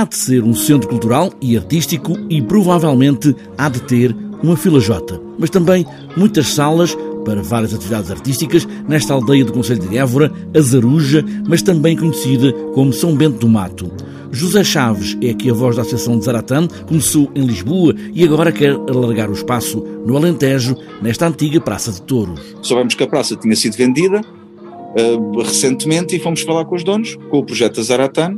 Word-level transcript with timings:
há 0.00 0.04
de 0.04 0.16
ser 0.16 0.42
um 0.42 0.54
centro 0.54 0.88
cultural 0.88 1.30
e 1.42 1.58
artístico 1.58 2.16
e 2.30 2.40
provavelmente 2.40 3.36
há 3.58 3.68
de 3.68 3.82
ter 3.82 4.16
uma 4.42 4.56
fila 4.56 4.80
J, 4.80 5.20
mas 5.38 5.50
também 5.50 5.84
muitas 6.16 6.54
salas 6.54 6.96
para 7.22 7.42
várias 7.42 7.74
atividades 7.74 8.10
artísticas 8.10 8.66
nesta 8.88 9.12
aldeia 9.12 9.44
do 9.44 9.52
Conselho 9.52 9.86
de 9.86 9.98
Évora, 9.98 10.32
Azaruja, 10.56 11.22
mas 11.46 11.60
também 11.60 11.98
conhecida 11.98 12.50
como 12.72 12.94
São 12.94 13.14
Bento 13.14 13.40
do 13.40 13.48
Mato. 13.48 13.92
José 14.32 14.64
Chaves 14.64 15.18
é 15.20 15.30
aqui 15.30 15.50
a 15.50 15.52
voz 15.52 15.76
da 15.76 15.82
Associação 15.82 16.18
de 16.18 16.24
Zaratã, 16.24 16.66
começou 16.88 17.30
em 17.34 17.44
Lisboa 17.44 17.94
e 18.14 18.24
agora 18.24 18.50
quer 18.52 18.72
alargar 18.72 19.28
o 19.28 19.34
espaço 19.34 19.84
no 20.06 20.16
Alentejo, 20.16 20.76
nesta 21.02 21.26
antiga 21.26 21.60
Praça 21.60 21.92
de 21.92 22.00
Touros. 22.00 22.40
Soubemos 22.62 22.94
que 22.94 23.04
a 23.04 23.06
praça 23.06 23.36
tinha 23.36 23.54
sido 23.54 23.76
vendida 23.76 24.22
uh, 24.22 25.42
recentemente 25.42 26.16
e 26.16 26.18
fomos 26.18 26.40
falar 26.40 26.64
com 26.64 26.74
os 26.74 26.84
donos, 26.84 27.18
com 27.28 27.38
o 27.38 27.44
projeto 27.44 27.82
Zaratã, 27.82 28.34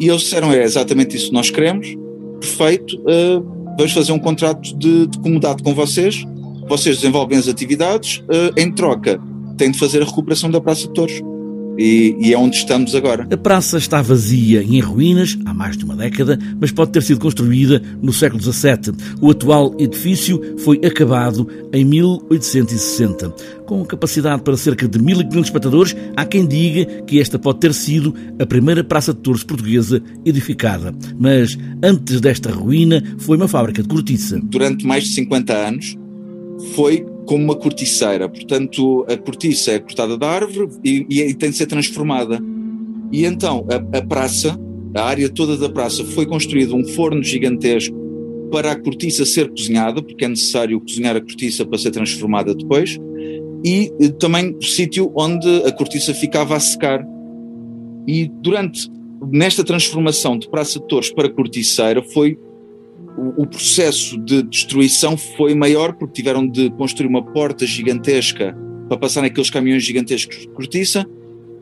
e 0.00 0.08
eles 0.08 0.22
disseram: 0.22 0.52
é 0.52 0.62
exatamente 0.62 1.16
isso 1.16 1.28
que 1.28 1.34
nós 1.34 1.50
queremos, 1.50 1.94
perfeito, 2.40 2.96
uh, 3.00 3.74
vamos 3.76 3.92
fazer 3.92 4.12
um 4.12 4.18
contrato 4.18 4.76
de, 4.76 5.06
de 5.06 5.18
comodato 5.18 5.62
com 5.62 5.74
vocês, 5.74 6.24
vocês 6.68 6.96
desenvolvem 6.96 7.38
as 7.38 7.46
atividades, 7.46 8.18
uh, 8.18 8.58
em 8.58 8.72
troca 8.72 9.20
têm 9.56 9.70
de 9.70 9.78
fazer 9.78 10.00
a 10.00 10.06
recuperação 10.06 10.50
da 10.50 10.58
Praça 10.58 10.88
de 10.88 10.94
Touros 10.94 11.20
e, 11.80 12.14
e, 12.20 12.34
é 12.34 12.38
onde 12.38 12.56
estamos 12.56 12.94
agora. 12.94 13.26
A 13.30 13.36
praça 13.38 13.78
está 13.78 14.02
vazia 14.02 14.62
e 14.62 14.76
em 14.76 14.80
ruínas 14.80 15.38
há 15.46 15.54
mais 15.54 15.78
de 15.78 15.84
uma 15.86 15.96
década, 15.96 16.38
mas 16.60 16.70
pode 16.70 16.92
ter 16.92 17.02
sido 17.02 17.18
construída 17.18 17.82
no 18.02 18.12
século 18.12 18.42
XVII. 18.42 18.92
O 19.18 19.30
atual 19.30 19.74
edifício 19.78 20.58
foi 20.58 20.78
acabado 20.84 21.48
em 21.72 21.82
1860. 21.82 23.30
Com 23.64 23.82
capacidade 23.86 24.42
para 24.42 24.58
cerca 24.58 24.86
de 24.86 24.98
1.500 24.98 25.40
espectadores, 25.42 25.96
há 26.14 26.26
quem 26.26 26.46
diga 26.46 26.84
que 27.04 27.18
esta 27.18 27.38
pode 27.38 27.60
ter 27.60 27.72
sido 27.72 28.14
a 28.38 28.44
primeira 28.44 28.84
praça 28.84 29.14
de 29.14 29.20
touros 29.20 29.42
portuguesa 29.42 30.02
edificada. 30.22 30.94
Mas 31.18 31.56
antes 31.82 32.20
desta 32.20 32.50
ruína 32.50 33.02
foi 33.16 33.38
uma 33.38 33.48
fábrica 33.48 33.82
de 33.82 33.88
cortiça. 33.88 34.38
Durante 34.42 34.86
mais 34.86 35.04
de 35.04 35.10
50 35.10 35.54
anos 35.54 35.96
foi 36.74 37.04
como 37.26 37.44
uma 37.44 37.56
corticeira. 37.56 38.28
Portanto, 38.28 39.04
a 39.08 39.16
cortiça 39.16 39.72
é 39.72 39.78
cortada 39.78 40.16
da 40.16 40.28
árvore 40.28 40.70
e, 40.84 41.06
e 41.10 41.34
tem 41.34 41.50
de 41.50 41.56
ser 41.56 41.66
transformada. 41.66 42.40
E 43.12 43.24
então 43.24 43.66
a, 43.70 43.98
a, 43.98 44.02
praça, 44.02 44.58
a 44.94 45.02
área 45.02 45.28
toda 45.28 45.56
da 45.56 45.68
praça, 45.68 46.04
foi 46.04 46.26
construído 46.26 46.74
um 46.74 46.84
forno 46.84 47.22
gigantesco 47.22 47.96
para 48.50 48.72
a 48.72 48.76
cortiça 48.80 49.24
ser 49.24 49.48
cozinhada, 49.48 50.02
porque 50.02 50.24
é 50.24 50.28
necessário 50.28 50.80
cozinhar 50.80 51.16
a 51.16 51.20
cortiça 51.20 51.64
para 51.64 51.78
ser 51.78 51.90
transformada 51.92 52.54
depois, 52.54 52.98
e 53.64 53.92
também 54.18 54.56
o 54.56 54.62
sítio 54.62 55.12
onde 55.14 55.48
a 55.64 55.72
cortiça 55.72 56.12
ficava 56.12 56.56
a 56.56 56.60
secar. 56.60 57.04
E 58.08 58.28
durante 58.42 58.90
nesta 59.30 59.62
transformação 59.62 60.38
de 60.38 60.48
Praça 60.48 60.80
de 60.80 60.86
Torres 60.88 61.12
para 61.12 61.28
corticeira 61.28 62.02
foi 62.02 62.38
o, 63.36 63.46
processo 63.46 64.18
de 64.18 64.42
destruição 64.42 65.16
foi 65.16 65.54
maior 65.54 65.92
porque 65.94 66.14
tiveram 66.14 66.46
de 66.46 66.70
construir 66.70 67.06
uma 67.06 67.24
porta 67.24 67.66
gigantesca 67.66 68.56
para 68.88 68.98
passar 68.98 69.22
naqueles 69.22 69.50
caminhões 69.50 69.82
gigantescos 69.82 70.38
de 70.38 70.48
cortiça 70.48 71.06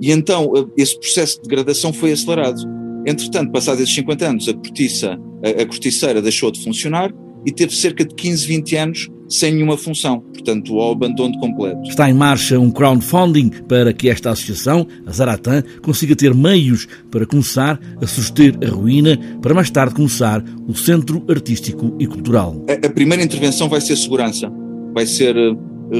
e 0.00 0.10
então 0.10 0.52
eh, 0.56 0.64
esse 0.76 0.98
processo 0.98 1.36
de 1.36 1.48
degradação 1.48 1.92
foi 1.92 2.12
acelerado. 2.12 2.60
Entretanto, 3.06 3.50
passados 3.52 3.80
esses 3.80 3.94
50 3.94 4.28
anos, 4.28 4.48
a 4.48 4.54
cortiça, 4.54 5.18
a, 5.42 5.62
a 5.62 5.66
corticeira 5.66 6.20
deixou 6.20 6.50
de 6.50 6.62
funcionar 6.62 7.12
e 7.46 7.52
teve 7.52 7.74
cerca 7.74 8.04
de 8.04 8.14
15, 8.14 8.46
20 8.46 8.76
anos 8.76 9.08
sem 9.28 9.54
nenhuma 9.54 9.76
função, 9.76 10.24
portanto, 10.46 10.80
ao 10.80 10.92
abandono 10.92 11.36
completo. 11.38 11.82
Está 11.88 12.08
em 12.08 12.14
marcha 12.14 12.58
um 12.58 12.70
crowdfunding 12.70 13.50
para 13.68 13.92
que 13.92 14.08
esta 14.08 14.30
associação, 14.30 14.86
a 15.04 15.10
Zaratã, 15.10 15.62
consiga 15.82 16.14
ter 16.14 16.32
meios 16.32 16.86
para 17.10 17.26
começar 17.26 17.80
a 18.00 18.06
suster 18.06 18.56
a 18.64 18.70
ruína, 18.70 19.18
para 19.42 19.54
mais 19.54 19.70
tarde 19.70 19.94
começar 19.94 20.42
o 20.68 20.74
Centro 20.74 21.24
Artístico 21.28 21.96
e 21.98 22.06
Cultural. 22.06 22.64
A, 22.68 22.88
primeira 22.88 23.22
intervenção 23.22 23.68
vai 23.68 23.80
ser 23.80 23.96
segurança, 23.96 24.50
vai 24.94 25.06
ser 25.06 25.36
uh, 25.36 25.58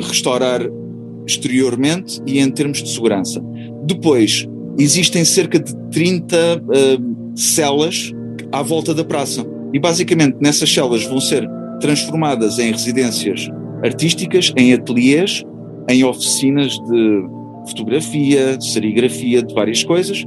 restaurar 0.08 0.60
exteriormente 1.26 2.20
e 2.25 2.38
em 2.38 2.50
termos 2.50 2.82
de 2.82 2.88
segurança. 2.88 3.43
Depois, 3.84 4.47
existem 4.78 5.25
cerca 5.25 5.59
de 5.59 5.75
30 5.91 6.37
uh, 6.37 6.72
eh, 6.72 6.99
celas 7.34 8.12
à 8.53 8.62
volta 8.62 8.94
da 8.94 9.04
praça. 9.04 9.44
E 9.75 9.81
basicamente 9.81 10.37
nessas 10.41 10.72
celas 10.72 11.04
vão 11.04 11.20
ser 11.20 11.47
transformadas 11.81 12.59
em 12.59 12.70
residências 12.70 13.50
artísticas, 13.82 14.53
em 14.56 14.72
ateliês, 14.72 15.42
em 15.88 16.04
oficinas 16.04 16.72
de 16.72 17.25
fotografia, 17.69 18.56
de 18.56 18.70
serigrafia, 18.70 19.42
de 19.42 19.54
várias 19.54 19.82
coisas, 19.82 20.25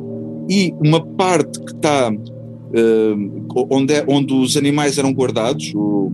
e 0.50 0.74
uma 0.84 1.02
parte 1.02 1.60
que 1.60 1.72
está 1.72 2.12
uh, 2.12 3.68
onde, 3.70 3.94
é, 3.94 4.04
onde 4.08 4.34
os 4.34 4.58
animais 4.58 4.98
eram 4.98 5.12
guardados, 5.12 5.72
o, 5.76 6.12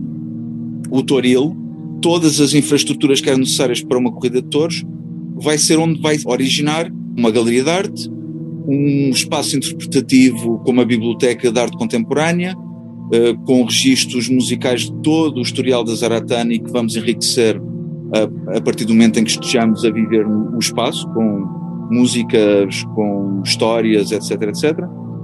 o 0.90 1.02
toril, 1.02 1.56
todas 2.00 2.40
as 2.40 2.54
infraestruturas 2.54 3.20
que 3.20 3.28
eram 3.28 3.40
necessárias 3.40 3.82
para 3.82 3.98
uma 3.98 4.12
corrida 4.12 4.40
de 4.40 4.48
touros, 4.48 4.84
vai 5.36 5.58
ser 5.58 5.78
onde 5.78 6.00
vai 6.00 6.18
originar 6.24 6.90
uma 7.16 7.30
galeria 7.30 7.64
de 7.64 7.70
arte, 7.70 8.10
um 8.68 9.10
espaço 9.10 9.56
interpretativo 9.56 10.58
como 10.64 10.80
a 10.80 10.84
Biblioteca 10.84 11.50
de 11.50 11.58
Arte 11.58 11.76
Contemporânea, 11.76 12.54
uh, 13.06 13.36
com 13.44 13.64
registros 13.64 14.28
musicais 14.28 14.82
de 14.82 14.92
todo 15.02 15.38
o 15.38 15.42
historial 15.42 15.84
da 15.84 15.94
Zaratana 15.94 16.52
e 16.52 16.58
que 16.58 16.70
vamos 16.70 16.96
enriquecer 16.96 17.60
a, 18.14 18.56
a 18.58 18.60
partir 18.60 18.84
do 18.84 18.92
momento 18.92 19.18
em 19.18 19.24
que 19.24 19.30
estejamos 19.30 19.84
a 19.84 19.90
viver 19.90 20.26
o 20.26 20.58
espaço, 20.58 21.08
com 21.12 21.56
músicas, 21.90 22.84
com 22.94 23.42
histórias, 23.44 24.10
etc, 24.12 24.42
etc. 24.42 24.78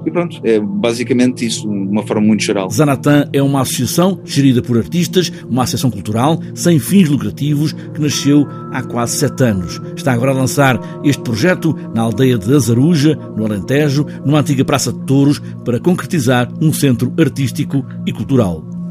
E 0.05 0.11
pronto, 0.11 0.41
é 0.43 0.59
basicamente 0.59 1.47
isso, 1.47 1.63
de 1.63 1.69
uma 1.69 2.07
forma 2.07 2.27
muito 2.27 2.43
geral. 2.43 2.69
Zanatan 2.71 3.29
é 3.33 3.43
uma 3.43 3.63
associação 3.63 4.21
gerida 4.25 4.63
por 4.63 4.77
artistas, 4.77 5.33
uma 5.49 5.63
associação 5.63 5.91
cultural 5.91 6.41
sem 6.55 6.79
fins 6.79 7.09
lucrativos 7.09 7.73
que 7.73 8.01
nasceu 8.01 8.47
há 8.73 8.83
quase 8.83 9.17
sete 9.17 9.45
anos. 9.45 9.81
Está 9.97 10.12
agora 10.12 10.33
a 10.33 10.35
lançar 10.35 10.81
este 11.05 11.23
projeto 11.23 11.77
na 11.95 12.03
aldeia 12.03 12.39
de 12.39 12.53
Azaruja, 12.55 13.17
no 13.37 13.45
Alentejo, 13.45 14.07
numa 14.25 14.41
antiga 14.41 14.65
Praça 14.65 14.93
de 14.93 15.01
Touros, 15.07 15.41
para 15.65 15.81
concretizar 15.81 16.49
um 16.61 16.73
centro 16.73 17.12
artístico 17.19 17.85
e 18.07 18.12
cultural. 18.12 18.81